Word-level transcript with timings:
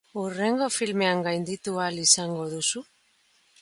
Hurrengo 0.19 0.69
filmean 0.77 1.23
gainditu 1.29 1.77
ahal 1.85 2.03
izango 2.09 2.51
duzu? 2.59 2.87